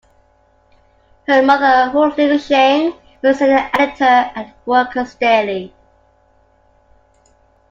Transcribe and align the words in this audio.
Her 1.27 1.43
mother, 1.43 1.91
Hu 1.91 2.09
Lingsheng, 2.11 2.97
was 3.21 3.35
a 3.35 3.37
senior 3.37 3.69
editor 3.75 4.03
at 4.35 4.55
"Workers' 4.65 5.13
Daily". 5.13 5.75